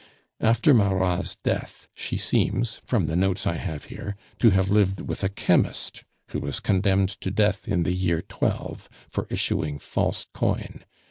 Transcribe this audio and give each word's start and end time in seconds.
After 0.39 0.73
Marat's 0.73 1.35
death 1.35 1.87
she 1.93 2.17
seems, 2.17 2.77
from 2.77 3.05
the 3.05 3.15
notes 3.15 3.45
I 3.45 3.57
have 3.57 3.83
here, 3.83 4.15
to 4.39 4.49
have 4.49 4.71
lived 4.71 4.99
with 5.01 5.23
a 5.23 5.29
chemist 5.29 6.03
who 6.29 6.39
was 6.39 6.59
condemned 6.59 7.09
to 7.21 7.29
death 7.29 7.67
in 7.67 7.83
the 7.83 7.93
year 7.93 8.23
XII. 8.27 8.87
for 9.07 9.27
issuing 9.29 9.77
false 9.77 10.25
coin. 10.33 10.83